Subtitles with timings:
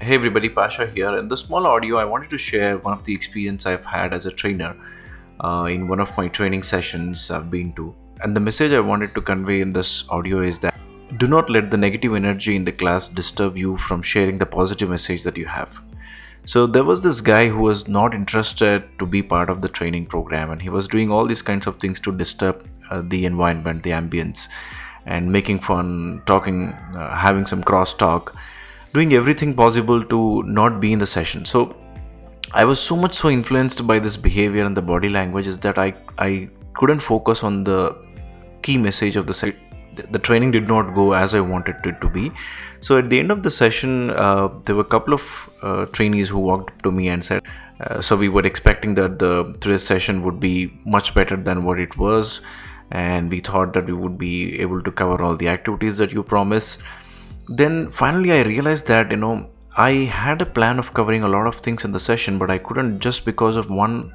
[0.00, 1.18] Hey everybody, Pasha here.
[1.18, 4.26] In this small audio, I wanted to share one of the experience I've had as
[4.26, 4.76] a trainer
[5.42, 7.92] uh, in one of my training sessions I've been to.
[8.22, 10.72] And the message I wanted to convey in this audio is that
[11.16, 14.88] do not let the negative energy in the class disturb you from sharing the positive
[14.88, 15.68] message that you have.
[16.44, 20.06] So there was this guy who was not interested to be part of the training
[20.06, 23.82] program, and he was doing all these kinds of things to disturb uh, the environment,
[23.82, 24.46] the ambience,
[25.06, 28.36] and making fun, talking, uh, having some cross talk
[28.94, 31.44] doing everything possible to not be in the session.
[31.44, 31.76] So
[32.52, 35.92] i was so much so influenced by this behavior and the body languages that i
[36.18, 37.94] i couldn't focus on the
[38.62, 39.56] key message of the site
[40.12, 42.30] the training did not go as i wanted it to be.
[42.80, 45.22] So at the end of the session uh, there were a couple of
[45.62, 47.42] uh, trainees who walked up to me and said
[47.80, 51.80] uh, so we were expecting that the today's session would be much better than what
[51.80, 52.40] it was
[52.92, 56.22] and we thought that we would be able to cover all the activities that you
[56.22, 56.80] promised
[57.48, 61.46] then finally i realized that you know i had a plan of covering a lot
[61.46, 64.12] of things in the session but i couldn't just because of one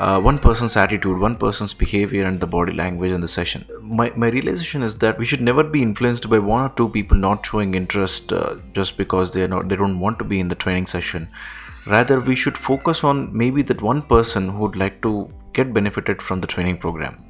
[0.00, 3.64] uh, one person's attitude one person's behavior and the body language in the session.
[3.80, 7.16] My, my realization is that we should never be influenced by one or two people
[7.16, 10.54] not showing interest uh, just because they're not they don't want to be in the
[10.54, 11.28] training session.
[11.86, 16.22] Rather we should focus on maybe that one person who would like to get benefited
[16.22, 17.22] from the training program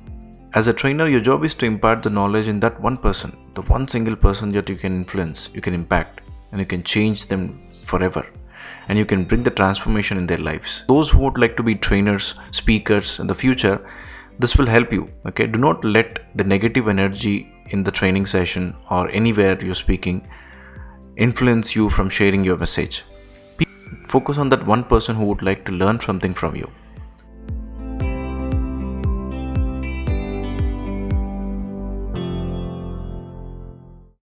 [0.55, 3.63] as a trainer, your job is to impart the knowledge in that one person, the
[3.63, 7.59] one single person that you can influence, you can impact, and you can change them
[7.87, 8.27] forever.
[8.89, 10.85] And you can bring the transformation in their lives.
[10.89, 13.89] Those who would like to be trainers, speakers in the future,
[14.39, 15.09] this will help you.
[15.27, 20.27] Okay, do not let the negative energy in the training session or anywhere you're speaking
[21.17, 23.05] influence you from sharing your message.
[24.07, 26.71] Focus on that one person who would like to learn something from you